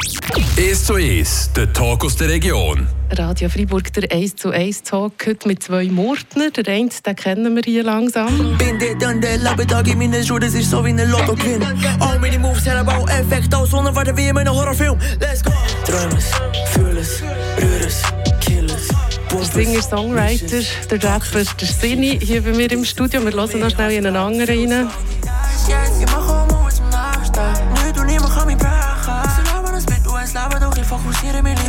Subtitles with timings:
[0.00, 2.86] 1 zu 1, der Talk aus der Region.
[3.10, 6.50] Radio Freiburg, der 1 zu 1 Talk heute mit zwei Murtner.
[6.50, 8.56] Der eine, den kennen wir hier langsam.
[8.56, 11.62] Bin dort an der Labetag in meinen Schuhen, das ist so wie ein Lottogewinn.
[11.98, 14.98] All meine Moves haben auch Effekt aus, ohne warten wie in einem Horrorfilm.
[15.20, 15.52] Let's go!
[15.84, 16.30] Träum es,
[16.72, 18.02] fühl es, rühr es,
[18.40, 18.88] kill es.
[19.30, 23.22] Der Singer, Songwriter, der Rapper, der Sini hier bei mir im Studio.
[23.22, 24.88] Wir hören noch schnell in einen anderen rein.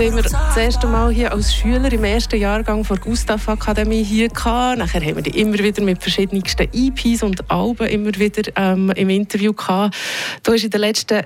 [0.07, 4.29] Haben wir das erste Mal hier als Schüler im ersten Jahrgang der Gustav Akademie hier
[4.29, 4.79] gehabt.
[4.79, 9.09] Nachher haben wir die immer wieder mit verschiedensten EPs und Alben immer wieder ähm, im
[9.09, 9.95] Interview gehabt.
[10.43, 11.23] Du hast in den letzten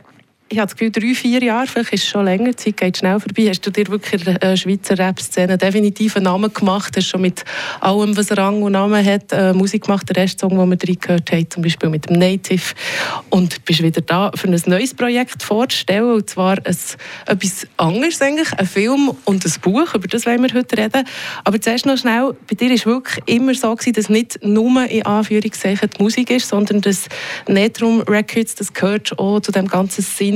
[0.47, 2.97] ich habe das Gefühl, drei, vier Jahre, vielleicht ist es schon länger, die Zeit geht
[2.97, 7.07] schnell vorbei, hast du dir wirklich in der Schweizer Rap-Szene definitiv einen Namen gemacht, hast
[7.07, 7.43] schon mit
[7.81, 10.97] allem, was Rang und Namen hat, äh, Musik gemacht, der erste Song, den wir drin
[10.99, 12.75] gehört haben, zum Beispiel mit dem Native.
[13.31, 16.77] Und bist wieder da, für ein neues Projekt vorzustellen, und zwar ein,
[17.25, 21.07] etwas anderes eigentlich, ein Film und ein Buch, über das wollen wir heute reden,
[21.43, 25.05] aber zuerst noch schnell, bei dir es wirklich immer so, gewesen, dass nicht nur in
[25.07, 27.09] Anführungszeichen die Musik ist, sondern das
[27.47, 30.34] Netrum Records, das gehört auch zu dem ganzen Sinn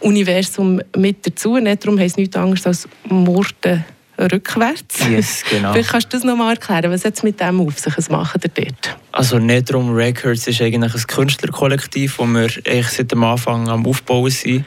[0.00, 1.56] Universum mit dazu.
[1.56, 3.84] Nicht darum heisst nichts anderes als Morden
[4.20, 5.00] rückwärts.
[5.08, 5.72] Yes, genau.
[5.72, 6.90] Vielleicht kannst du das noch mal erklären.
[6.90, 7.96] Was hat es mit dem auf sich?
[7.96, 8.96] Was machen ihr dort?
[9.12, 12.48] Also Netrum Records ist eigentlich ein Künstlerkollektiv, wo wir
[12.82, 14.64] seit dem Anfang am Aufbauen sind.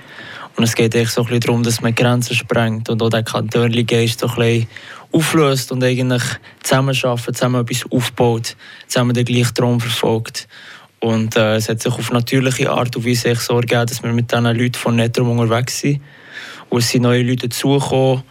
[0.56, 3.26] Und es geht eigentlich so ein bisschen darum, dass man Grenzen sprengt und auch den
[3.26, 4.68] Kantörli-Geist so ein bisschen
[5.12, 6.24] auflöst und eigentlich
[6.62, 8.56] zusammen arbeitet, zusammen etwas aufbaut,
[8.88, 10.48] zusammen den gleichen Traum verfolgt.
[11.04, 14.32] Und äh, es hat sich auf natürliche Art und Weise so ergeben, dass wir mit
[14.32, 16.00] diesen Leuten von Netrum unterwegs sind.
[16.70, 18.24] Und es sind neue Leute dazugekommen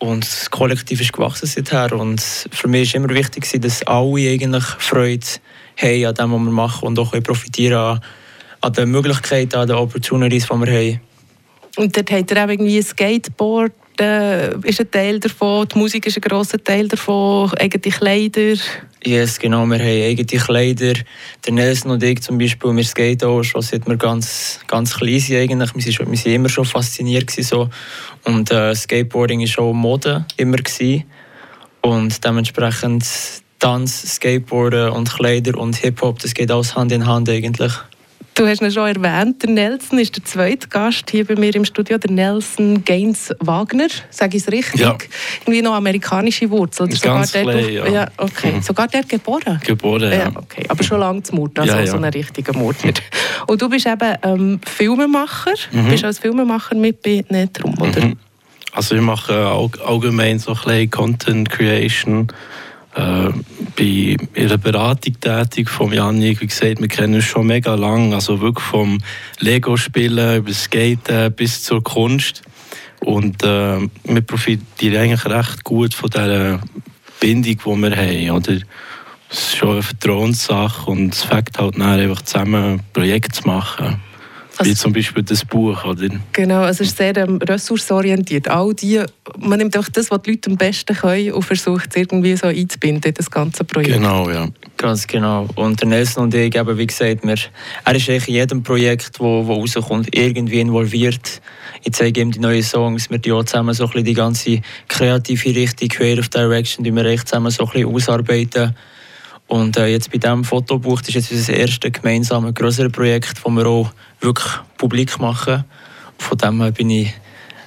[0.00, 1.92] und das Kollektiv ist gewachsen seither.
[1.92, 5.24] Und für mich war immer wichtig, dass alle eigentlich Freude
[5.76, 8.00] haben an dem, was wir machen und auch profitieren an,
[8.60, 11.00] an den Möglichkeiten, an den Opportunities, die wir haben.
[11.76, 16.04] Und dort habt ihr auch irgendwie ein Skateboard, äh, ist ein Teil davon, die Musik
[16.08, 18.56] ist ein grosser Teil davon, eigene Kleider.
[19.06, 20.94] Yes, genau, wir haben eigene Kleider.
[21.46, 25.20] Der Nelson und ich zum Beispiel, wir skaten auch schon seit wir ganz, ganz klein
[25.20, 25.72] sind eigentlich.
[25.76, 27.70] Wir waren immer schon fasziniert gewesen, so.
[28.24, 31.04] Und äh, Skateboarding war auch Mode immer gewesen.
[31.82, 33.06] Und dementsprechend
[33.60, 37.74] Tanz, Skateboarden und Kleider und Hip-Hop, das geht alles Hand in Hand eigentlich.
[38.36, 41.64] Du hast ihn schon erwähnt, der Nelson ist der zweite Gast hier bei mir im
[41.64, 43.86] Studio, der Nelson Gaines Wagner.
[44.10, 44.78] Sage ich es richtig?
[44.78, 44.94] Ja.
[45.40, 46.82] Irgendwie noch amerikanische Wurzel.
[46.82, 48.08] Oder Ganz sogar klein, dort, ja.
[48.18, 48.52] okay.
[48.52, 48.60] Mhm.
[48.60, 49.58] Sogar der geboren?
[49.64, 50.18] Geboren, ja.
[50.18, 50.66] Ja, okay.
[50.68, 51.86] Aber schon lange zu Murten, also Ja, ja.
[51.86, 52.92] so ein richtiger Murtner.
[53.46, 55.54] Und du bist eben ähm, Filmemacher,
[55.88, 58.04] bist als Filmemacher mit bei Netrum, oder?
[58.04, 58.18] Mhm.
[58.72, 62.28] Also ich mache all, allgemein so ein bisschen Content Creation.
[62.96, 63.30] Äh,
[63.76, 66.40] bin in der Beratung tätig von Janik.
[66.40, 68.14] Wie gesagt, wir kennen uns schon mega lang.
[68.14, 68.98] Also wirklich vom
[69.38, 72.42] Lego-Spielen über Skaten bis zur Kunst.
[73.00, 76.60] Und äh, wir profitieren eigentlich recht gut von dieser
[77.20, 78.30] Bindung, die wir haben.
[78.30, 78.58] Oder?
[79.28, 84.00] Es ist schon eine Vertrauenssache und es fängt halt nachher einfach zusammen Projekte zu machen.
[84.58, 85.84] Also- Wie zum Beispiel das Buch.
[85.84, 86.08] Oder?
[86.32, 88.48] Genau, also es ist sehr ähm, ressourcenorientiert.
[88.48, 89.02] All die,
[89.38, 92.46] man nimmt einfach das, was die Leute am besten können und versucht es irgendwie so
[92.46, 93.94] einzubinden in das ganze Projekt.
[93.94, 94.48] Genau, ja.
[94.76, 95.46] Ganz genau.
[95.56, 97.34] Und der Nelson und ich, eben, wie gesagt, wir,
[97.84, 101.40] er ist eigentlich in jedem Projekt, wo, wo rauskommt, irgendwie involviert.
[101.82, 104.60] Ich zeige ihm die neuen Songs, wir die auch zusammen so ein bisschen die ganze
[104.88, 108.74] kreative Richtung, Creative Direction, die wir echt zusammen so ein bisschen ausarbeiten.
[109.48, 113.52] Und äh, jetzt bei diesem Fotobuch, das ist jetzt unser erstes gemeinsames, größeres Projekt, das
[113.52, 115.64] wir auch wirklich publik machen.
[116.18, 117.14] Von dem her bin ich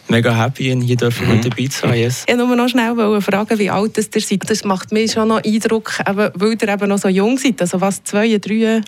[0.10, 1.94] mega happy, hier dürfen mit dabei zu sein.
[1.98, 2.24] Yes.
[2.28, 4.50] Ich wollte nur noch schnell fragen, wie alt das ihr seid.
[4.50, 7.62] Das macht mir schon noch Eindruck, eben, weil ihr eben noch so jung seid.
[7.62, 8.82] Also was, zwei, drei,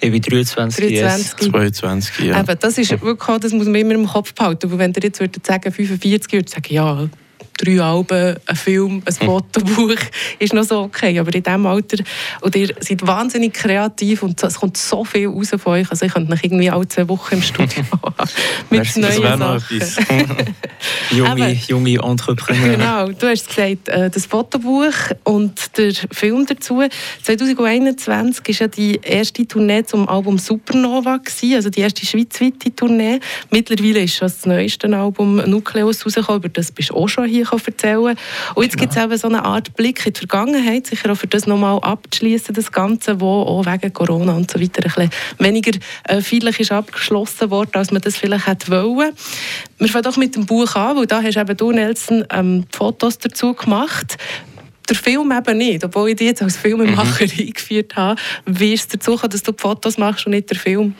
[0.00, 1.34] Ich bin 23, yes.
[1.36, 1.50] 23?
[1.50, 2.40] 22 Jahre.
[2.40, 4.70] Eben, das ist wirklich das muss man immer im Kopf behalten.
[4.70, 7.08] Weil wenn ihr jetzt würdet sagen 45, würdet ihr sagen, ja,
[7.60, 9.96] drei Alben, ein Film, ein Fotobuch,
[10.38, 11.18] ist noch so okay.
[11.18, 12.02] Aber in diesem Alter,
[12.40, 15.90] und ihr seid wahnsinnig kreativ und es kommt so viel raus von euch.
[15.90, 17.82] Also ich könnte mich irgendwie alle zwei Wochen im Studio
[18.70, 20.54] mit Merci, das neuen noch Sachen.
[21.10, 21.60] Junge, Eben.
[21.68, 22.76] junge Entrepreneur.
[22.76, 24.94] Genau, du hast gesagt, äh, das Fotobuch
[25.24, 26.82] und der Film dazu.
[27.22, 33.20] 2021 war ja die erste Tournee zum Album Supernova, gewesen, also die erste schweizweite Tournee.
[33.50, 37.49] Mittlerweile ist schon das neueste Album Nucleus rausgekommen, über das bist du auch schon hier
[37.52, 38.16] erzählen
[38.54, 41.26] Und jetzt gibt es eben so eine Art Blick in die Vergangenheit, sicher auch für
[41.26, 45.78] das nochmal abzuschließen, das Ganze, wo auch wegen Corona und so weiter ein bisschen weniger
[46.04, 49.12] äh, feierlich ist abgeschlossen worden, als man das vielleicht hätte wollen.
[49.78, 53.18] Wir fangen doch mit dem Buch an, weil da hast eben du, Nelson, ähm, Fotos
[53.18, 54.18] dazu gemacht.
[54.90, 57.32] Der Film eben nicht, obwohl ich dich jetzt als Filmemacher mhm.
[57.38, 58.20] eingeführt habe.
[58.46, 60.94] Wie ist es dazu gekommen, dass du die Fotos machst und nicht der Film?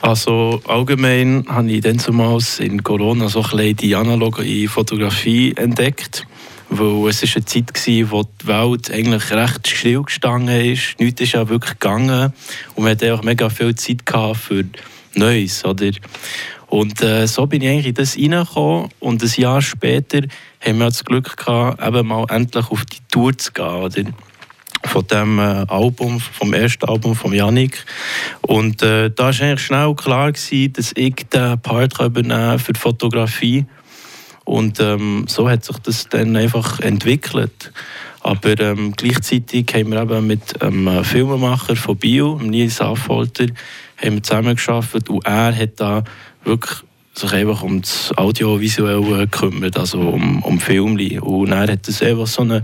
[0.00, 6.26] Also allgemein habe ich dann zumals in Corona so ein bisschen die analoge Fotografie entdeckt.
[6.70, 10.98] Weil es war eine Zeit, in der die Welt eigentlich recht still gestanden ist.
[10.98, 12.32] Nichts ist ja wirklich gegangen.
[12.74, 14.02] Und man hatte auch mega viel Zeit
[14.34, 14.64] für
[15.14, 15.64] Neues.
[15.64, 15.90] Oder?
[16.74, 18.88] Und äh, so bin ich eigentlich in das reingekommen.
[18.98, 20.22] Und ein Jahr später
[20.60, 23.64] haben wir das Glück gehabt, eben mal endlich auf die Tour zu gehen.
[23.64, 24.02] Oder?
[24.82, 27.84] Von dem äh, Album, vom ersten Album von Yannick.
[28.40, 32.80] Und äh, da war eigentlich schnell klar, gewesen, dass ich den Part übernehmen für die
[32.80, 33.66] Fotografie.
[34.42, 37.70] Und ähm, so hat sich das dann einfach entwickelt.
[38.20, 43.46] Aber ähm, gleichzeitig haben wir eben mit einem Filmemacher von Bio, Nils Affolter,
[44.04, 46.04] haben zusammengearbeitet und er hat da
[46.44, 46.80] wirklich
[47.14, 51.18] sich einfach um das Audiovisuelle gekümmert, also um, um Filmli.
[51.18, 52.62] Und er hat es einfach so eine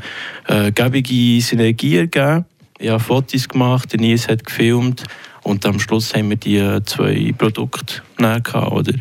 [0.48, 2.44] äh, gebige Synergie ergeben.
[2.78, 5.04] Ich habe Fotos gemacht, Nils hat gefilmt
[5.42, 8.94] und am Schluss haben wir die zwei Produkte gehabt, oder?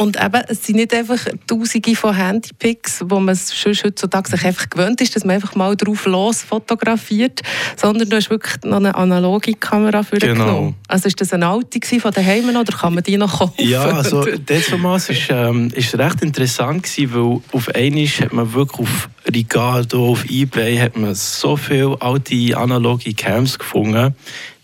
[0.00, 4.70] Und eben, es sind nicht einfach Tausende von Handypics, wo man schon heutzutage sich einfach
[4.70, 7.42] gewöhnt ist, dass man einfach mal drauf los fotografiert,
[7.76, 10.46] sondern du hast wirklich noch eine analoge Kamera für genau.
[10.46, 10.74] genommen.
[10.88, 13.62] Also ist das eine alte von daheim oder kann man die noch kaufen?
[13.62, 18.88] Ja, also das war ähm, ist recht interessant gewesen, weil auf einmal hat man wirklich
[18.88, 24.14] auf Regal, auf Ebay hat man so viele alte analoge Cams gefunden.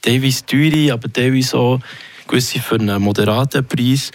[0.01, 1.81] Teilweise teure, aber teilweise auch
[2.27, 4.13] gewisse für einen moderaten Preis.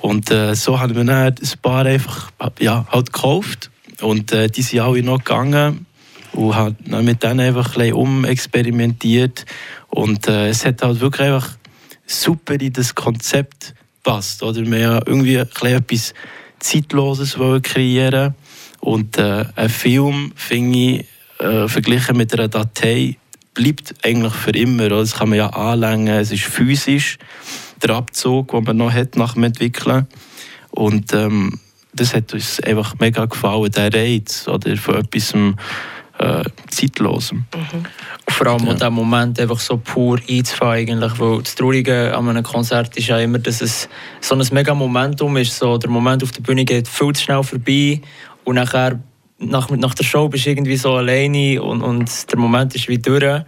[0.00, 3.70] Und äh, so haben wir dann ein paar einfach ja, halt gekauft.
[4.00, 5.86] Und äh, die sind alle noch gegangen
[6.32, 9.44] und haben mit denen einfach ein umexperimentiert.
[9.88, 11.50] Und äh, es hat halt wirklich einfach
[12.06, 14.42] super in das Konzept passt.
[14.42, 16.14] Oder wir haben irgendwie ein etwas
[16.58, 18.34] Zeitloses kreieren
[18.80, 21.06] Und äh, ein Film, finde ich,
[21.40, 23.16] äh, verglichen mit einer Datei,
[23.54, 24.88] bleibt eigentlich für immer.
[24.88, 27.18] Das kann man ja anlängen, es ist physisch
[27.82, 30.06] der Abzug, den man noch hat nach dem Entwickeln.
[30.70, 31.58] Und ähm,
[31.92, 35.34] das hat uns einfach mega gefallen, der Reiz oder von etwas
[36.20, 37.44] äh, Zeitlosem.
[37.54, 37.84] Mhm.
[38.28, 38.86] Vor allem ja.
[38.86, 43.18] in Moment einfach so pur einzufangen, eigentlich, weil das Traurige an einem Konzert ist ja
[43.18, 43.88] immer, dass es
[44.20, 47.42] so ein mega Momentum ist, so der Moment auf der Bühne geht viel zu schnell
[47.42, 48.00] vorbei
[48.44, 49.00] und nachher
[49.38, 52.98] nach, nach der Show bist du irgendwie so alleine und, und der Moment ist wie
[52.98, 53.42] durch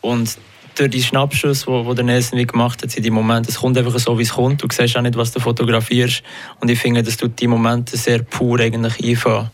[0.00, 0.38] und
[0.82, 4.18] durch die Schnappschuss, wo der Nelson gemacht hat, sind die Momente, es kommt einfach so,
[4.18, 4.62] wie es kommt.
[4.62, 6.22] Du siehst auch nicht, was du fotografierst.
[6.60, 9.50] Und ich finde, dass du die Momente sehr pur eigentlich einfangen.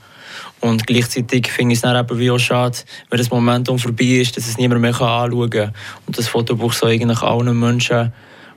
[0.61, 2.79] Und gleichzeitig finde ich es dann wie auch schade,
[3.11, 5.75] wenn das Momentum vorbei ist, dass es niemand mehr anschauen kann.
[6.07, 8.13] Und das Fotobuch so eigentlich allen Menschen,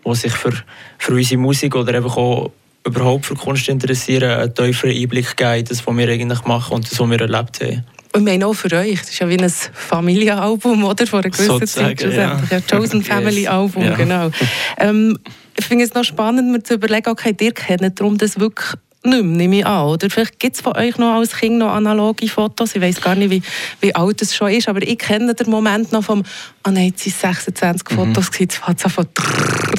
[0.05, 0.53] die sich für,
[0.97, 2.51] für unsere Musik oder einfach auch
[2.85, 6.99] überhaupt für Kunst interessieren, einen tieferen Einblick geben, das, was wir eigentlich machen und das,
[6.99, 7.83] was wir erlebt haben.
[8.13, 11.07] Und wir auch für euch, das ist ja wie ein Familienalbum, oder?
[11.07, 12.41] Vor einer gewissen Zeit Ja.
[12.49, 13.95] ja Chosen Family Album, ja.
[13.95, 14.31] genau.
[14.77, 15.17] Ähm,
[15.57, 19.23] ich finde es noch spannend, mir zu überlegen, okay, ihr kennt darum das wirklich nicht
[19.23, 19.87] mehr, nehme ich an.
[19.87, 22.75] Oder vielleicht gibt es von euch noch als Kind noch analoge Fotos.
[22.75, 23.41] Ich weiß gar nicht, wie,
[23.79, 26.21] wie alt es schon ist, aber ich kenne den Moment noch vom,
[26.63, 27.95] ah oh nein, jetzt sind 26 mhm.
[27.95, 29.07] Fotos, jetzt fängt es von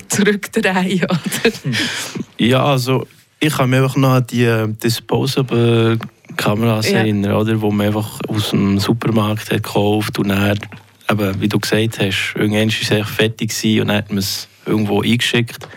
[0.08, 1.04] zurückdrehen.
[1.04, 1.52] Oder?
[2.38, 3.06] Ja, also
[3.38, 5.98] ich habe mich einfach noch an die Disposable
[6.36, 6.98] Kameras ja.
[6.98, 7.60] erinnern, oder?
[7.60, 10.58] wo man einfach aus dem Supermarkt hat gekauft und dann,
[11.10, 15.02] eben, wie du gesagt hast, irgendwann war es fertig und dann hat man es irgendwo
[15.02, 15.68] eingeschickt.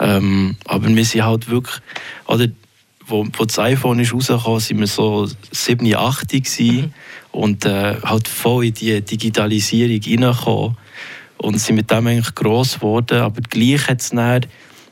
[0.00, 1.80] Ähm, aber wir sind halt wirklich,
[2.26, 2.48] oder
[3.06, 6.92] wo, wo das iPhone ist rausgekommen sind wir so 7, 8 mhm.
[7.32, 10.76] und äh, halt voll in die Digitalisierung reingekommen
[11.38, 14.12] und sind mit dem eigentlich gross geworden, aber gleich hat es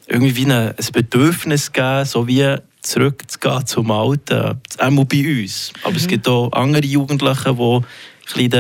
[0.07, 5.73] irgendwie wie ein Bedürfnis gegeben, so wie zurückzugehen zum Alten, auch bei uns.
[5.83, 5.97] Aber mhm.
[5.97, 8.51] es gibt auch andere Jugendliche, die in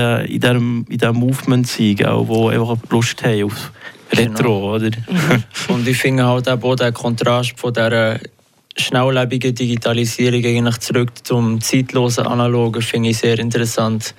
[0.40, 3.72] diesem, in diesem Movement sind, die einfach Lust haben auf
[4.12, 4.34] Retro.
[4.34, 4.74] Genau.
[4.74, 4.90] Oder?
[5.08, 5.44] Mhm.
[5.74, 8.18] Und ich finde halt auch den Kontrast von dieser
[8.76, 14.14] schnelllebigen Digitalisierung eigentlich zurück zum zeitlosen Analogen finde ich sehr interessant.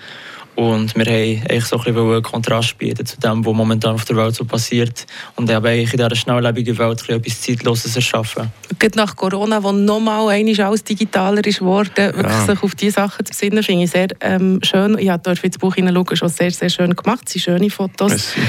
[0.55, 4.05] Und wir wollten eigentlich so ein bisschen einen Kontrast bieten zu dem, was momentan auf
[4.05, 5.05] der Welt so passiert.
[5.35, 8.51] Und eigentlich in dieser schnelllebigen Welt etwas Zeitloses erschaffen.
[8.77, 10.29] Gerade nach Corona, wo nochmal
[10.59, 12.45] alles digitaler ist wirklich ja.
[12.45, 14.97] sich auf diese Sachen zu besinnen, finde ich sehr ähm, schön.
[14.97, 17.23] Ich durfte ins Buch hineinschauen, schon sehr, sehr schön gemacht.
[17.25, 18.11] Es sind schöne Fotos.
[18.11, 18.39] Merci.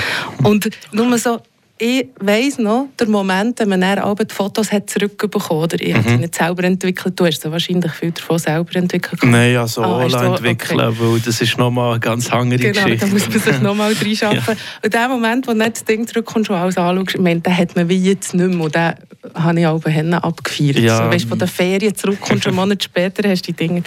[0.42, 1.40] Und nur so
[1.84, 6.20] ich weiss noch, der Moment, wenn man dann die Fotos hat zurückbekommen oder ich mhm.
[6.20, 7.20] nicht selber entwickelt.
[7.20, 9.22] Du hast so wahrscheinlich viel davon selber entwickelt.
[9.22, 10.96] Nein, also ah, online entwickeln, okay.
[10.98, 13.06] weil das ist nochmal eine ganz andere genau, Geschichte.
[13.06, 14.54] Genau, da muss man sich nochmal reinschaffen.
[14.56, 14.62] ja.
[14.82, 17.54] Und der Moment, wo du nicht das Ding zurückkommst und alles anschaust, ich meine, den
[17.54, 18.64] hat man wie jetzt nicht mehr.
[18.64, 18.94] Und den
[19.34, 20.78] habe ich auch abgefeiert.
[20.78, 20.96] Ja.
[20.96, 23.82] So, weißt, von der Ferien zurückkommst, einen Monat später hast du die Dinge.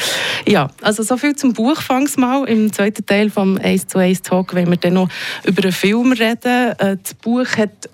[0.47, 1.81] Ja, also so viel zum Buch.
[1.81, 2.47] Fangs mal.
[2.47, 5.09] Im zweiten Teil vom 1 zu 1 Talk, wenn wir dann noch
[5.43, 6.73] über einen Film reden.
[6.77, 7.86] Äh, das Buch hat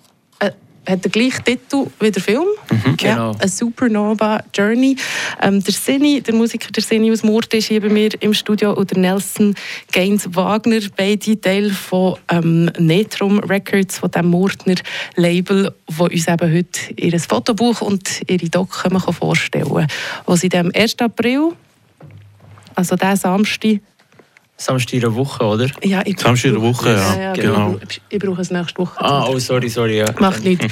[0.85, 2.45] hat den gleichen Titel wie der Film.
[2.69, 3.31] Mhm, genau.
[3.31, 4.95] Ja, «A Supernova Journey».
[5.41, 8.73] Ähm, der Sini, der Musiker der Sini aus Murten ist hier bei mir im Studio
[8.73, 9.55] und der Nelson
[9.91, 14.75] Gaines Wagner, beide Teil von ähm, Netrum Records, von dem Murtner
[15.15, 18.73] Label, wo uns eben heute ihr Fotobuch und ihre Doc
[19.11, 19.87] vorstellen können,
[20.25, 20.99] wo sie am 1.
[20.99, 21.53] April,
[22.75, 23.79] also diesen Samstag,
[24.57, 25.69] Samstag in der Woche, oder?
[25.83, 27.19] Ja, ich Samstag in der Woche, ja.
[27.19, 27.79] ja, genau.
[27.87, 28.99] Ich, ich brauche es nächste Woche.
[28.99, 29.97] Ah, oh, sorry, sorry.
[29.97, 30.05] Ja.
[30.19, 30.65] Macht nichts.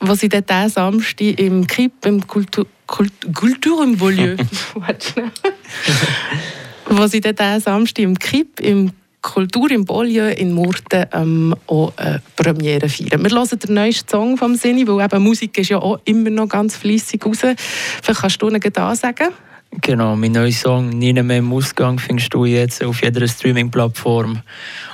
[0.00, 4.36] Was ich dann diesen Samstag im KIP, im Kultur, Kult, Kultur im Beaulieu,
[6.86, 8.92] was ich diesen Samstag im KIP, im
[9.22, 13.22] Kultur im Beaulieu in Murten ähm, auch eine Premiere feiern.
[13.22, 16.48] Wir hören den neuesten Song vom Sinni, weil eben Musik ist ja auch immer noch
[16.48, 17.38] ganz fleissig raus.
[18.02, 19.28] Vielleicht kannst du noch da sagen.
[19.80, 24.42] Genau, mein neuer Song «Nie mehr im Ausgang» findest du jetzt auf jeder Streaming-Plattform.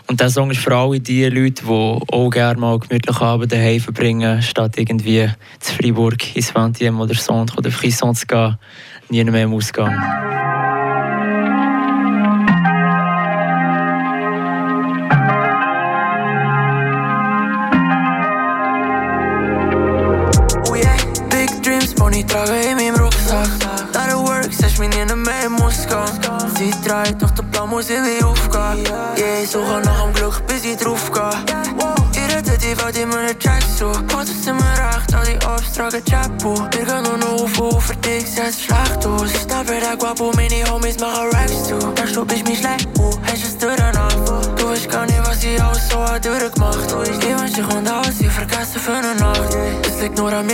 [0.06, 3.80] Und dieser Song ist für alle die Leute, die auch gerne mal gemütlich Abend daheim
[3.80, 8.56] verbringen, statt irgendwie zu Freiburg ins Vantiem oder Centre oder Frisson zu gehen.
[9.08, 9.94] «Nie mehr im Ausgang».
[20.70, 20.97] Oh yeah,
[24.90, 26.38] Nie mehr muss gehen.
[26.57, 26.71] Sie
[27.21, 28.85] doch der Plan muss irgendwie aufgehen.
[29.16, 31.30] Yeah, ich suche nach dem Glück, bis ich drauf gehe.
[32.38, 33.87] Rede die Welt in meinen Tracks zu.
[33.87, 35.73] Und es sind mir recht, all die Ops
[36.09, 36.54] Chapu.
[36.71, 39.30] Wir gehen nur noch auf, auf, für dich sieht's schlecht aus.
[39.35, 39.47] Ich
[40.71, 41.78] Homies machen Raps zu.
[41.78, 42.25] Denkst du,
[42.57, 42.88] schlecht,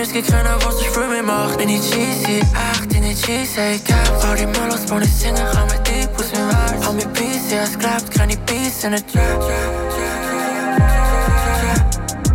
[0.04, 1.56] es gibt keinen, was es für mich macht.
[1.56, 4.22] Bin ich cheesy, echt, bin ich cheesy, Cap.
[4.22, 6.86] Hau die Müll aus, meine Sinne, komm mit dir, Puss mir weg.
[6.86, 9.40] Hau mir Peace, ja, es klappt, keine Peace in der Trap.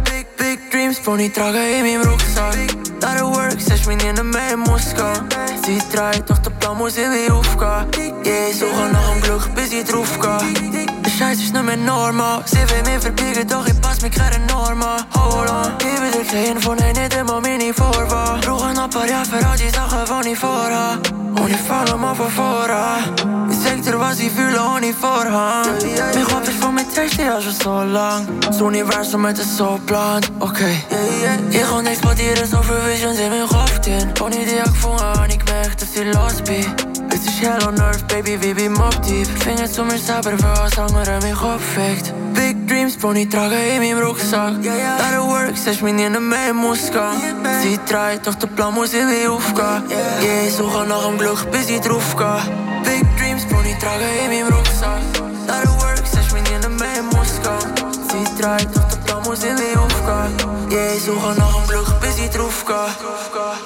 [0.05, 2.55] Big, big dreams, Bro, ich trage in meinem Rucksack.
[3.01, 5.29] Nach der Work, sagst mir nie mehr muss gehen.
[5.63, 8.13] Sie dreht, doch der Plan muss irgendwie aufgehen.
[8.25, 10.88] Yeah, ich suche nach dem Glück, bis ich drauf gehe.
[11.19, 12.43] Scheiß ist nicht mehr normal.
[12.45, 15.01] Sie will mich verbiegen, doch ich pass mich keine normal.
[15.13, 18.39] Hold on, ich bin der Kleine von denen nicht immer meine Vorwahl.
[18.39, 21.11] Brauche noch ein paar Jahre für all die Sachen, die ich vorhab.
[21.11, 22.29] Und ich mal von.
[23.51, 25.67] Ich dir, was ich fühle, ohne Vorhang.
[26.15, 28.25] Mein Kopf ist voll mit ja schon so lang.
[28.39, 30.77] Das Universum es so geplant, okay.
[31.51, 34.07] Ich kann explodieren, so viel Visions in meinem Kopf drin.
[34.07, 36.98] Ich die gefunden, hab ich gemerkt, dass ich los bin.
[37.21, 39.27] Es ist hell on earth, baby, wie beim Motiv.
[39.43, 42.13] Finger zu mir selber, für was andere mich abfickt.
[42.33, 44.63] Big Dreams, Bro, ich trage in meinem Rucksack.
[44.63, 44.97] Yeah, yeah.
[44.97, 47.35] That work, sagst mir nie mehr muss gehen.
[47.61, 49.83] Sie dreht, doch der Plan muss irgendwie aufgehen.
[49.89, 52.41] Yeah, yeah ich suche nach dem Glück, bis ich drauf gehe.
[52.85, 55.01] Big Dreams, Bro, ich trage in meinem Rucksack.
[55.47, 57.89] That work, sagst mir nie mehr muss gehen.
[58.09, 60.71] Sie dreht, doch der Plan muss irgendwie aufgehen.
[60.71, 61.98] Yeah, ich suche nach dem Glück, bis ich
[62.39, 62.65] drauf.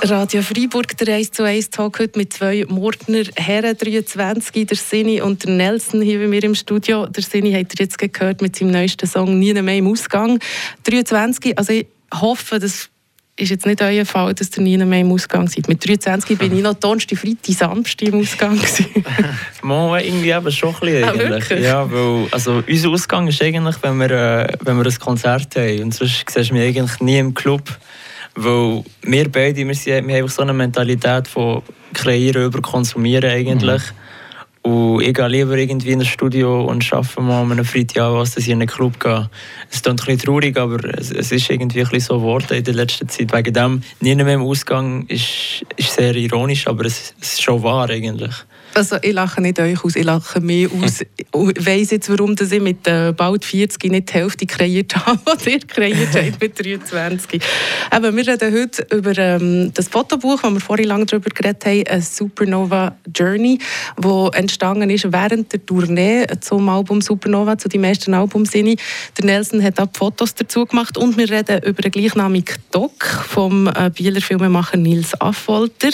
[0.01, 5.21] Radio Freiburg, der 1 zu 1 Talk heute mit zwei Mordner Herren, 23, der Sini
[5.21, 7.05] und der Nelson hier bei mir im Studio.
[7.05, 10.39] Der Sini habt ihr jetzt gehört mit seinem neuesten Song «Nie mehr im Ausgang».
[10.85, 12.89] 23, also ich hoffe, das
[13.35, 15.67] ist jetzt nicht euer Fall, dass ihr nie mehr im Ausgang seid.
[15.67, 18.59] Mit 23 bin ich noch Donnerstag, Freitag, Samstag im Ausgang.
[19.61, 21.03] Mal irgendwie eben schon ein bisschen.
[21.03, 21.63] Ah, eigentlich.
[21.63, 25.83] ja, weil, also, unser Ausgang ist eigentlich, wenn wir, äh, wenn wir ein Konzert haben.
[25.83, 27.63] Und sonst siehst du mich eigentlich nie im Club.
[28.35, 31.61] Weil wir beide, wir, sind, wir haben so eine Mentalität von
[31.93, 33.81] kreieren über konsumieren eigentlich.
[33.81, 34.03] Mhm.
[34.63, 38.35] Und ich gehe lieber irgendwie in das Studio und arbeite mal an einem Freitag als
[38.35, 39.29] dass ich in einen Club gehe.
[39.69, 42.63] Es ist ein bisschen traurig, aber es, es ist irgendwie ein bisschen so geworden in
[42.63, 43.33] der letzten Zeit.
[43.33, 47.61] Wegen dem, nie mehr im Ausgang ist, ist sehr ironisch, aber es, es ist schon
[47.61, 48.33] wahr eigentlich.
[48.75, 51.03] Also ich lache nicht euch aus, ich lache mehr aus.
[51.35, 55.19] Ich weiss jetzt, warum dass ich mit äh, bald 40 nicht die Hälfte kreiert habe,
[55.25, 57.41] was ihr kreiert habt mit 23.
[57.89, 61.83] Aber wir reden heute über ähm, das Fotobuch, wo wir vorhin lange darüber geredet haben,
[61.89, 63.57] «A Supernova Journey»,
[63.97, 68.75] das entstanden ist während der Tournee zum Album «Supernova», zu dem ersten Album «Sinne».
[69.17, 73.67] Der Nelson hat auch Fotos dazu gemacht und wir reden über den gleichnamigen Doc vom
[73.67, 75.89] äh, Bieler Filmemacher Nils Affolter.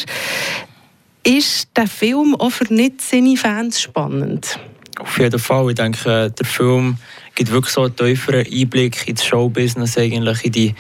[1.24, 4.60] Ist der Film auch für nicht seine Fans spannend?
[5.00, 5.70] Auf jeden Fall.
[5.70, 6.98] Ich denke, der Film
[7.36, 10.76] gibt wirklich so einen tieferen Einblick ins Showbusiness eigentlich, in die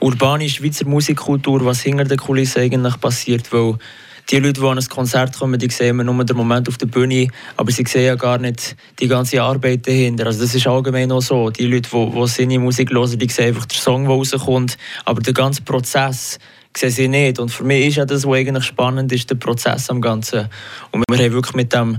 [0.00, 3.78] urbane Schweizer Musikkultur, was hinter der Kulisse eigentlich passiert, weil
[4.28, 6.86] die Leute, die an ein Konzert kommen, die sehen immer nur den Moment auf der
[6.86, 10.26] Bühne, aber sie sehen ja gar nicht die ganze Arbeit dahinter.
[10.26, 11.50] Also das ist allgemein auch so.
[11.50, 15.20] Die Leute, die, die seine Musik hören, die sehen einfach den Song, der rauskommt, aber
[15.20, 16.38] der ganze Prozess
[16.76, 17.38] sehen sie nicht.
[17.38, 20.48] Und für mich ist ja das, was eigentlich spannend ist, der Prozess am Ganzen.
[20.90, 21.98] Und wir haben wirklich mit dem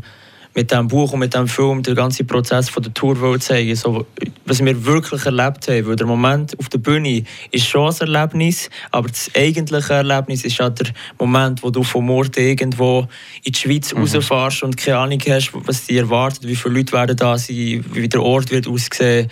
[0.53, 4.05] mit diesem Buch und mit diesem Film den ganzen Prozess von der Tour zeigen so,
[4.45, 5.87] was wir wirklich erlebt haben.
[5.87, 10.57] Weil der Moment auf der Bühne ist schon ein Erlebnis, aber das eigentliche Erlebnis ist
[10.57, 10.87] ja der
[11.17, 13.07] Moment, wo du vom Ort irgendwo
[13.43, 14.01] in die Schweiz mhm.
[14.01, 18.09] rausfährst und keine Ahnung hast, was dich erwartet, wie viele Leute werden da sein, wie
[18.09, 19.29] der Ort wird aussehen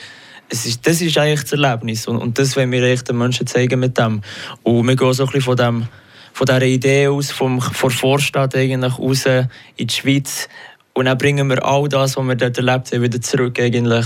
[0.49, 3.47] es ist, das ist eigentlich das Erlebnis und, und das wollen wir echt den Menschen
[3.47, 4.21] zeigen mit dem.
[4.63, 5.87] Und wir gehen so ein bisschen von dem
[6.31, 10.47] von dieser Idee aus, vom, der Vorstadt eigentlich raus in die Schweiz,
[10.99, 14.05] und dann bringen wir all das, was wir dort erlebt haben, wieder zurück, eigentlich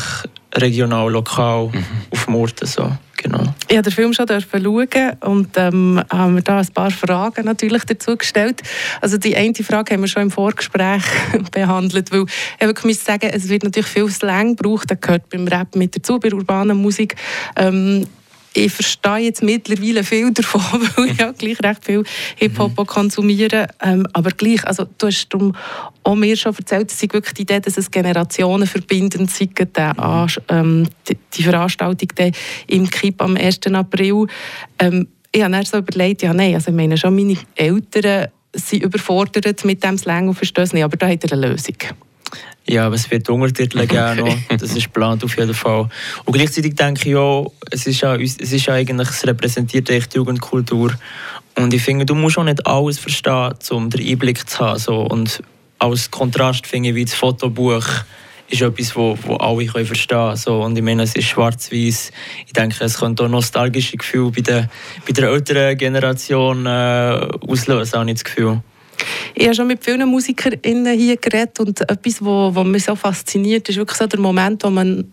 [0.54, 1.86] regional, lokal, mhm.
[2.12, 2.68] auf Murten.
[2.68, 2.92] So.
[3.18, 3.42] Genau.
[3.68, 7.84] Ich durfte den Film schon schauen und ähm, haben wir da ein paar Fragen natürlich
[7.86, 8.62] dazu gestellt.
[9.02, 11.02] Also die eine Frage haben wir schon im Vorgespräch
[11.52, 12.26] behandelt, weil
[12.60, 16.20] ich muss sagen, es wird natürlich viel Slang gebraucht, das gehört beim Rap mit dazu,
[16.20, 17.16] bei urbaner Musik.
[17.56, 18.06] Ähm,
[18.54, 20.62] ich verstehe jetzt mittlerweile viel davon,
[20.96, 22.04] weil ich ja gleich recht viel
[22.38, 22.86] Hip-Hop mhm.
[22.86, 23.68] konsumiere.
[23.82, 25.56] Ähm, aber gleich, also du hast darum
[26.04, 30.28] auch mir schon erzählt, es ist wirklich die Idee, dass es Generationen verbindend sei, mhm.
[30.50, 32.10] ähm, die, die, Veranstaltung
[32.68, 33.60] im KIP am 1.
[33.68, 34.28] April.
[34.80, 38.84] Ähm, ich habe dann so überlegt, ja nein, also ich meine schon meine Eltern sind
[38.84, 41.76] überfordert mit dem Slang und verstehen es nicht, aber da hat er eine Lösung.
[42.66, 44.46] Ja, aber es wird Untertitel geben.
[44.50, 45.90] das ist geplant auf jeden Fall.
[46.26, 50.14] Und gleichzeitig denke ich auch, es ist ja, es ist ja eigentlich, es repräsentiert echt
[50.14, 50.94] die Jugendkultur.
[51.56, 54.80] Und ich finde, du musst auch nicht alles verstehen, um den Einblick zu haben.
[54.80, 55.02] So.
[55.02, 55.44] Und
[55.78, 57.86] als Kontrast finde ich, wie das Fotobuch
[58.50, 60.38] ist etwas, wo, wo alle können verstehen können.
[60.38, 60.64] So.
[60.64, 62.12] Und ich meine, es ist schwarz-weiß.
[62.48, 64.70] Ich denke, es könnte auch nostalgische Gefühle bei der,
[65.06, 68.62] bei der älteren Generation äh, auslösen, habe ich das Gefühl.
[69.36, 73.78] Ich habe schon mit vielen MusikerInnen hier geredet und etwas, was, mich so fasziniert, ist
[73.78, 75.06] wirklich so der Moment, wo man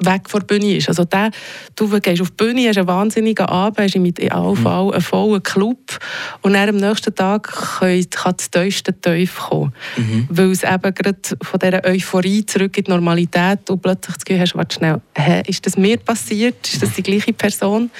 [0.00, 0.88] weg von der Bühne ist.
[0.88, 1.30] Also der,
[1.76, 4.66] du gehst auf die Bühne, hast einen wahnsinnigen Abend, hast mit AV mhm.
[4.66, 5.98] einen vollen Club
[6.42, 9.72] und dann am nächsten Tag kann, kann das tiefste Teuf kommen.
[9.96, 10.28] Mhm.
[10.30, 14.40] Weil es eben gerade von dieser Euphorie zurück in die Normalität und plötzlich das Gefühl
[14.40, 16.66] hast, warte schnell, hä, ist das mir passiert?
[16.66, 17.90] Ist das die gleiche Person?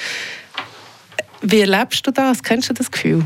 [1.40, 2.42] Wie erlebst du das?
[2.42, 3.24] Kennst du das Gefühl?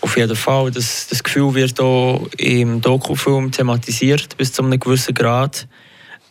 [0.00, 0.70] Auf jeden Fall.
[0.70, 5.66] Das, das Gefühl wird auch im Dokufilm thematisiert, bis zu einem gewissen Grad.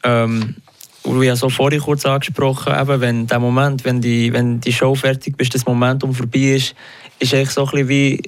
[0.03, 0.55] Ähm,
[1.03, 4.95] und ich so vorhin kurz angesprochen, eben, wenn der Moment, wenn die, wenn die Show
[4.95, 6.75] fertig ist, das Momentum vorbei ist,
[7.19, 8.21] ist eigentlich so ein wie,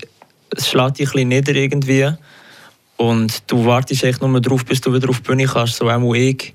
[0.55, 2.11] es schlägt dich ein bisschen nieder irgendwie.
[2.97, 6.13] Und du wartest eigentlich nur darauf, bis du wieder auf die Bühne kannst, so auch
[6.13, 6.53] ich.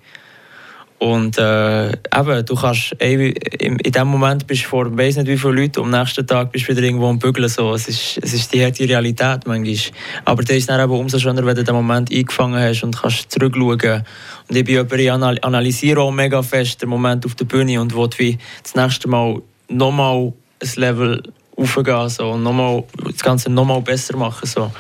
[0.99, 5.27] Und äh, eben, du kannst, ey, in, in dem Moment bist du vor weiss nicht
[5.27, 7.49] wie viele Leuten und am nächsten Tag bist du wieder irgendwo am Bügeln.
[7.49, 7.75] So.
[7.75, 9.77] Es, ist, es ist die harte Realität manchmal.
[10.25, 13.31] Aber das ist dann eben umso schöner, wenn du den Moment eingefangen hast und kannst
[13.31, 14.05] zurückschauen.
[14.49, 17.95] Und ich bin jemand, ich analysiere auch mega fest den Moment auf der Bühne und
[17.95, 20.33] will wie das nächste Mal nochmal
[20.63, 21.23] ein Level
[21.57, 24.47] aufgehen so, und nochmal, das Ganze nochmal besser machen.
[24.47, 24.71] So.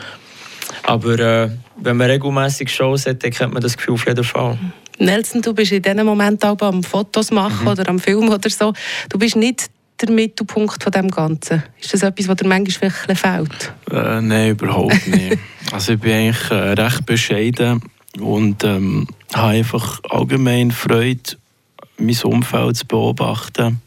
[0.82, 4.58] Aber äh, wenn man regelmäßig Shows hat, dann kennt man das Gefühl auf jeden Fall.
[4.98, 7.68] Nelson, du bist in diesem Moment auch am Fotos machen mhm.
[7.68, 8.72] oder am Film oder so.
[9.08, 11.62] Du bist nicht der Mittelpunkt von dem Ganzen.
[11.80, 13.72] Ist das etwas, was dir manchmal vielleicht fehlt?
[13.90, 15.38] Äh, Nein, überhaupt nicht.
[15.72, 17.80] also ich bin eigentlich äh, recht bescheiden
[18.20, 21.36] und ähm, habe einfach allgemein Freude,
[21.98, 23.80] mein Umfeld zu beobachten.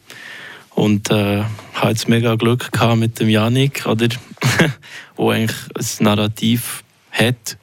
[0.74, 1.42] Und äh,
[1.74, 4.08] habe jetzt mega Glück gehabt mit dem Janik, oder?
[5.16, 7.58] wo eigentlich ein Narrativ hat.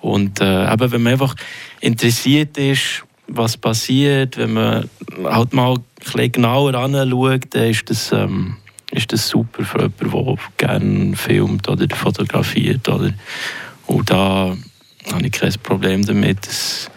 [0.00, 1.34] Und äh, eben, wenn man einfach
[1.80, 4.88] interessiert ist, was passiert, wenn man
[5.24, 8.56] halt mal ein bisschen genauer anschaut, dann ist das, ähm,
[8.92, 12.88] ist das super für jemanden, der gerne filmt oder fotografiert.
[12.88, 13.12] Oder.
[13.86, 14.56] Und da
[15.12, 16.90] habe ich kein Problem damit, dass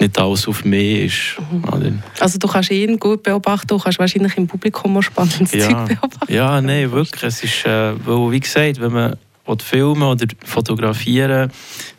[0.00, 1.36] nicht alles auf mich ist.
[1.52, 2.02] Mhm.
[2.18, 5.68] Also du kannst ihn gut beobachten, du kannst wahrscheinlich im Publikum auch spannendes ja.
[5.68, 6.32] Zeug beobachten.
[6.32, 7.22] Ja, nein, wirklich.
[7.22, 9.16] Es ist, äh, weil, wie gesagt, wenn man
[9.58, 11.50] filmen oder fotografieren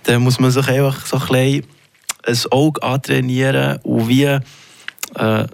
[0.03, 1.65] dann muss man sich einfach so ein bisschen
[2.23, 5.45] ein Auge antrainieren und wie äh,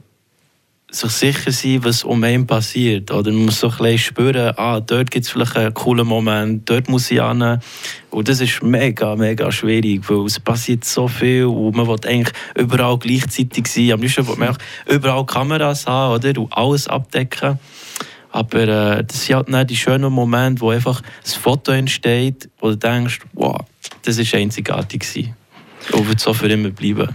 [0.90, 3.12] sich sicher sein, was um einen passiert.
[3.12, 6.88] Oder man muss so ein spüren, ah, dort gibt es vielleicht einen coolen Moment, dort
[6.88, 7.60] muss ich hin.
[8.10, 12.34] Und das ist mega, mega schwierig, weil es passiert so viel und man will eigentlich
[12.56, 13.92] überall gleichzeitig sein.
[13.92, 14.58] Am liebsten will man
[14.90, 16.40] überall Kameras haben oder?
[16.40, 17.60] und alles abdecken.
[18.38, 22.70] Aber äh, das sind halt nicht die schönen Momente, wo einfach ein Foto entsteht, wo
[22.70, 23.60] du denkst, wow,
[24.04, 25.02] das war einzigartig.
[25.02, 25.36] Gewesen.
[25.92, 27.10] Und wird so für immer bleiben.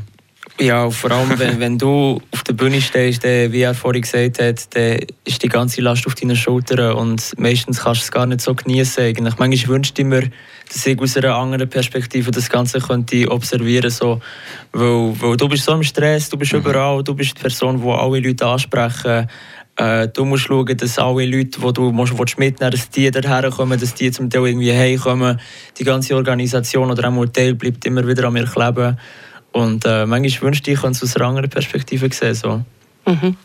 [0.61, 4.03] Ja, vor allem, wenn, wenn du auf der der Bühne stehst, dann, wie er vorhin
[4.03, 8.13] gesagt hat, dann ist die ganze Last auf deinen Schultern und meistens kannst du es
[8.13, 9.05] gar nicht so genießen.
[9.05, 9.39] Eigentlich.
[9.39, 10.31] Manchmal wünscht ich mir,
[10.69, 14.21] dass ich aus einer anderen Perspektive das Ganze könnte observieren so,
[14.73, 16.61] weil, weil du bist so im Stress, du bist mhm.
[16.61, 19.29] überall, du bist die Person, die alle Leute ansprechen.
[19.77, 23.51] Äh, du musst schauen, dass alle Leute, die du musst, mitnehmen willst, dass die daher
[23.51, 25.41] kommen, dass die zum Teil irgendwie heimkommen.
[25.79, 28.99] Die ganze Organisation oder auch Hotel bleibt immer wieder an mir kleben.
[29.53, 32.35] Und äh, manchmal wünschte ich, ich könnte es aus einer anderen Perspektive sehen.
[32.35, 32.65] So.
[33.07, 33.37] Mhm.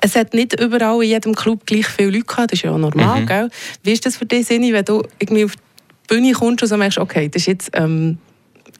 [0.00, 2.78] Es hat nicht überall in jedem Club gleich viele Leute gehabt, das ist ja auch
[2.78, 3.22] normal.
[3.22, 3.26] Mhm.
[3.26, 3.50] Gell?
[3.82, 6.76] Wie ist das für dich, Sinni, wenn du irgendwie auf die Bühne kommst und so
[6.76, 8.18] merkst, okay, das ist jetzt ähm,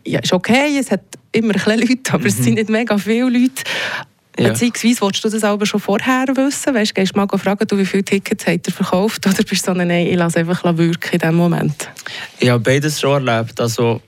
[0.05, 2.27] ja, ist okay, es hat immer ein Leute, aber mhm.
[2.27, 3.63] es sind nicht mega viele Leute.
[4.39, 4.49] Ja.
[4.49, 6.75] Beziehungsweise, willst du das aber schon vorher wissen?
[6.75, 9.27] Weißt, gehst du mal fragen, du, wie viele Tickets hat er verkauft?
[9.27, 11.91] Oder bist du so, nein, ich lasse einfach wirken in diesem Moment?
[12.39, 13.61] Ich habe beides schon erlebt.
[13.61, 14.01] Also,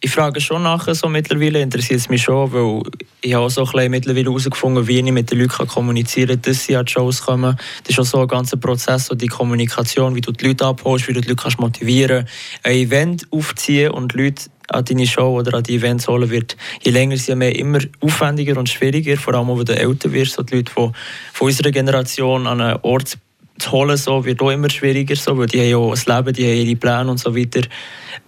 [0.00, 2.82] ich frage schon nachher so mittlerweile, interessiert es mich schon, weil
[3.20, 6.64] ich habe auch so ein mittlerweile herausgefunden, wie ich mit den Leuten kommunizieren kann, dass
[6.64, 7.58] sie an die Shows kommen.
[7.82, 11.08] Das ist auch so ein ganzer Prozess, so die Kommunikation, wie du die Leute abholst,
[11.08, 12.66] wie du die Leute kannst motivieren kannst.
[12.66, 16.56] Ein Event aufziehen und die Leute an deine Show oder an die Events holen wird,
[16.82, 20.42] je länger sie mehr immer aufwendiger und schwieriger, vor allem wenn du älter wirst, so
[20.42, 20.94] die Leute von,
[21.32, 23.18] von unserer Generation an einen Ort
[23.58, 26.34] zu holen, so, wird auch immer schwieriger, so, weil die haben ja auch ein Leben,
[26.34, 27.62] die haben ihre Pläne und so weiter.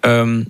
[0.03, 0.47] Ähm,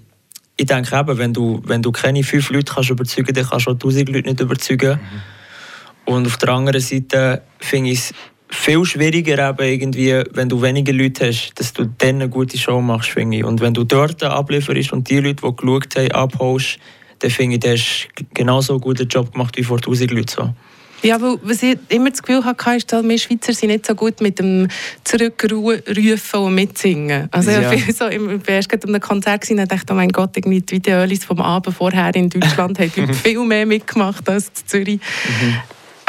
[0.57, 3.67] ich denke eben, wenn du, wenn du keine fünf Leute kannst überzeugen kannst, dann kannst
[3.67, 5.01] du auch tausend Leute nicht überzeugen.
[5.01, 6.15] Mhm.
[6.15, 8.15] Und auf der anderen Seite finde ich es
[8.51, 12.81] viel schwieriger, eben irgendwie, wenn du weniger Leute hast, dass du dann eine gute Show
[12.81, 13.45] machst, finde ich.
[13.45, 16.79] Und wenn du dort ablieferst und die Leute, die geschaut haben, abholst,
[17.21, 20.29] dann finde ich, du hast genauso einen guten Job gemacht wie vor 1000 Leuten.
[20.29, 20.55] So.
[21.03, 23.95] Ja, weil was ich immer das Gefühl hatte, ist, dass wir Schweizer sind nicht so
[23.95, 24.69] gut mit dem
[25.05, 27.29] Zurückrufen und Mitsingen.
[27.31, 27.73] Also ja.
[27.73, 31.25] ich so, im, erst an einem Konzert und dachte, oh mein Gott, irgendwie die Videos
[31.25, 35.01] vom Abend vorher in Deutschland haben viel mehr mitgemacht als in Zürich.
[35.41, 35.57] Mhm.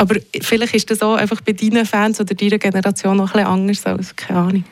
[0.01, 3.47] Aber vielleicht ist das auch einfach bei deinen Fans oder deiner Generation noch ein bisschen
[3.47, 4.63] anders als, keine Ahnung.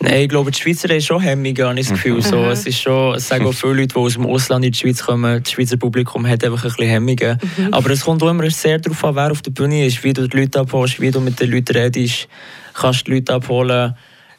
[0.00, 2.22] Nein, ich glaube, die Schweizer haben schon Hemmungen, habe ich das Gefühl.
[2.22, 4.78] So, es ist schon, es sagen auch viele Leute, die aus dem Ausland in die
[4.78, 7.40] Schweiz kommen, das Schweizer Publikum hat einfach ein bisschen Hemmungen.
[7.56, 7.74] Mhm.
[7.74, 10.28] Aber es kommt auch immer sehr darauf an, wer auf der Bühne ist, wie du
[10.28, 12.28] die Leute abholst, wie du mit den Leuten redest,
[12.72, 13.96] kannst die Leute abholen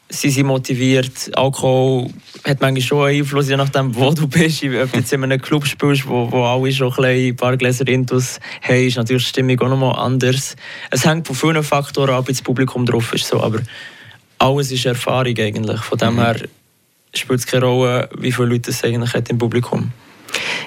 [0.10, 1.32] sie sind motiviert.
[1.36, 2.10] Alkohol
[2.46, 4.63] hat manchmal schon einen Einfluss, je nachdem, wo du bist.
[4.63, 8.39] Ob du jetzt in einem Club spielst, wo, wo alle schon ein, paar Gläser Intus
[8.62, 10.56] haben, ist natürlich die Stimmung auch nochmal anders.
[10.92, 13.28] Es hängt von vielen Faktoren ab, wie das Publikum drauf ist.
[13.28, 13.42] So.
[13.42, 13.60] Aber
[14.38, 15.82] alles ist Erfahrung eigentlich.
[15.82, 16.20] Von dem mhm.
[16.20, 16.36] her
[17.13, 20.03] spielt es keine Rolle, wie viele Leute es eigentlich hat im Publikum hat.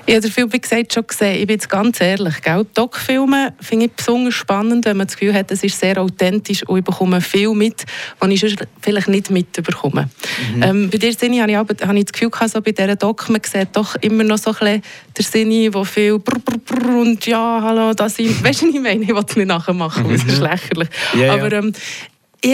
[0.09, 1.41] Ich habe viel, wie gesagt, schon gesehen.
[1.41, 2.35] Ich bin jetzt ganz ehrlich.
[2.75, 6.79] Doc-Filme finde ich besonders spannend, wenn man das Gefühl hat, es ist sehr authentisch und
[6.79, 7.85] ich bekomme viel mit,
[8.21, 10.09] was ich sonst vielleicht nicht mitbekomme.
[10.55, 10.63] Mhm.
[10.63, 12.95] Ähm, bei dir, Sinni, habe ich, aber, habe ich das Gefühl gehabt, so bei dieser
[12.95, 14.83] Doc, man sieht doch immer noch so ein bisschen
[15.17, 18.45] der Sinni, der viel brr, brr, brr und ja, hallo, das sind...
[18.45, 19.03] Weißt du, was ich meine?
[19.03, 20.45] Ich will es nicht nachher machen, das ist mhm.
[20.45, 20.89] lächerlich.
[21.17, 21.73] Yeah, aber ähm,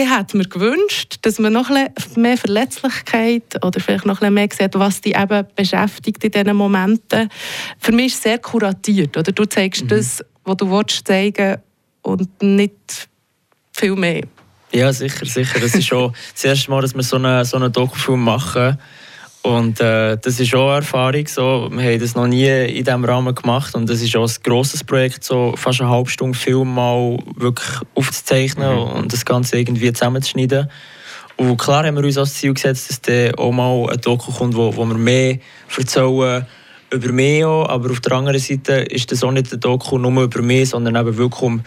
[0.01, 5.01] ich hätte mir gewünscht, dass man noch mehr Verletzlichkeit oder vielleicht noch mehr sieht, was
[5.01, 7.29] die eben beschäftigt in diesen Momenten.
[7.77, 9.15] Für mich ist es sehr kuratiert.
[9.15, 9.31] Oder?
[9.31, 9.89] Du zeigst mhm.
[9.89, 11.57] das, was du willst zeigen
[12.01, 13.07] und nicht
[13.71, 14.23] viel mehr.
[14.71, 15.59] Ja, sicher, sicher.
[15.59, 18.79] Das ist schon das erste Mal, dass wir so einen, so einen Dokufilm machen.
[19.43, 21.27] Und äh, das ist auch eine Erfahrung.
[21.27, 21.69] So.
[21.69, 23.75] Wir haben das noch nie in diesem Rahmen gemacht.
[23.75, 27.81] Und das ist auch ein grosses Projekt, so fast eine halbe Stunde Film mal wirklich
[27.93, 28.91] aufzuzeichnen mhm.
[28.93, 30.69] und das Ganze irgendwie zusammenzuschneiden.
[31.35, 34.55] Und klar haben wir uns als Ziel gesetzt, dass dann auch mal ein Doku kommt,
[34.55, 35.39] wo, wo wir mehr
[35.77, 36.45] erzählen
[36.91, 37.67] über mich auch.
[37.67, 40.95] Aber auf der anderen Seite ist das auch nicht ein Doku nur über mich, sondern
[40.95, 41.63] eben wirklich um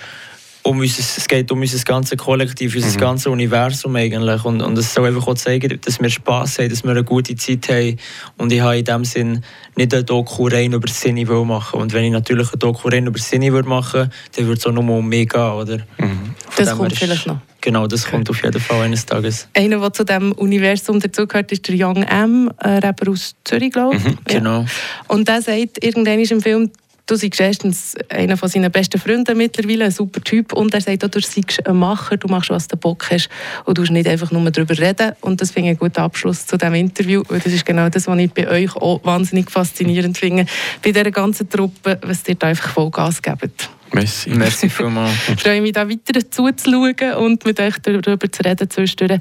[0.66, 3.00] um unser, es geht um unser ganzes Kollektiv, unser mhm.
[3.00, 4.44] ganzes Universum eigentlich.
[4.44, 7.37] Und, und es soll einfach auch zeigen, dass wir Spass haben, dass wir eine gute
[7.37, 7.96] Zeit haben.
[8.37, 9.44] Und ich habe in dem Sinn
[9.76, 11.81] nicht ein Doku rein über das Sinne machen.
[11.81, 14.66] Und wenn ich natürlich ein Doku rein über das Sinne machen würde, dann würde es
[14.66, 15.40] auch nur um mich gehen.
[15.40, 15.79] Oder?
[15.98, 16.35] Mhm.
[16.57, 17.38] Das kommt vielleicht noch.
[17.61, 19.48] Genau, das kommt auf jeden Fall eines Tages.
[19.52, 23.96] Einer, der zu diesem Universum dazugehört, ist der Young M, ein Rapper aus Zürich, glaube
[23.96, 24.05] ich.
[24.05, 24.61] Mhm, genau.
[24.61, 24.66] Ja.
[25.09, 26.70] Und der sagt irgendwann im Film,
[27.09, 30.53] Du bist erstens einer von seinen besten Freunden mittlerweile, ein super Typ.
[30.53, 33.29] Und er sagt auch, du seist ein Macher, du machst, was du Bock hast.
[33.64, 35.12] Und du musst nicht einfach nur darüber reden.
[35.21, 37.23] Und das finde ich einen guten Abschluss zu diesem Interview.
[37.29, 40.47] Weil das ist genau das, was ich bei euch auch wahnsinnig faszinierend finde.
[40.83, 43.71] Bei dieser ganzen Truppe, was ihr da einfach Vollgas gebt.
[43.92, 44.31] Merci.
[44.31, 45.14] Merci vielmals.
[45.33, 49.21] Ich freue mich, da weiter zuzuschauen und mit euch darüber zu reden zwischendurch.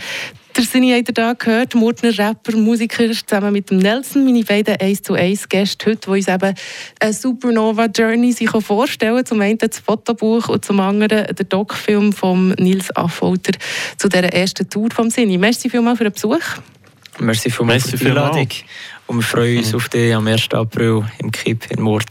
[0.57, 4.77] Der Sinni habt ihr da gehört, Murtner Rapper, Musiker, zusammen mit dem Nelson, meine beiden
[4.77, 6.53] 1 zu 1 Gäste heute, die uns eben
[7.01, 12.51] eine Supernova Journey sich vorstellen Zum einen das Fotobuch und zum anderen der Doc-Film von
[12.51, 13.51] Nils Affolter
[13.97, 15.37] zu dieser ersten Tour vom Sinni.
[15.37, 16.39] Merci vielmals für den Besuch.
[17.19, 18.47] Merci vielmals für die Einladung.
[19.07, 19.75] Und wir freuen uns mhm.
[19.75, 20.47] auf dich am 1.
[20.53, 22.03] April im Kipp in Murt.